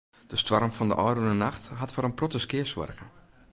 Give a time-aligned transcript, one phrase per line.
[0.31, 3.05] De stoarm fan de ôfrûne nacht hat foar in protte skea soarge.